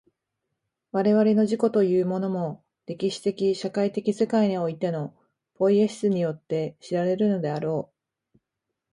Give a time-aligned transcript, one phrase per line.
[0.91, 5.15] 我々の自己というものも、歴史的社会的世界においての
[5.53, 7.91] ポイエシスによって知られるのであろ
[8.33, 8.37] う。